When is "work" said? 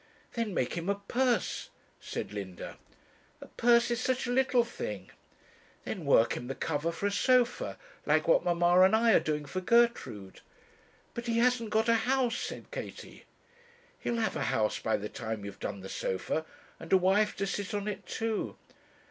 6.05-6.35